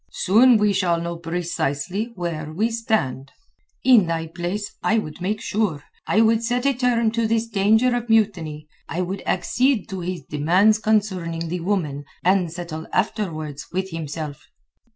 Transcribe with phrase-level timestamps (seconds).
[0.13, 3.31] Soon we shall know precisely where we stand."
[3.83, 5.83] "In thy place I would make sure.
[6.07, 8.67] I would set a term to this danger of mutiny.
[8.89, 14.47] I would accede to his demands concerning the woman, and settle afterwards with himself."